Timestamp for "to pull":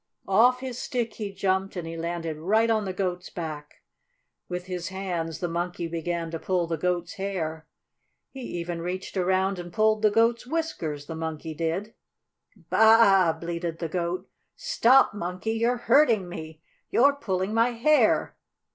6.31-6.65